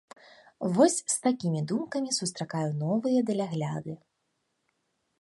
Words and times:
Вось 0.77 0.95
з 1.15 1.19
такімі 1.25 1.61
думкамі 1.73 2.15
сустракаю 2.21 2.67
новыя 2.83 3.19
далягляды. 3.31 3.93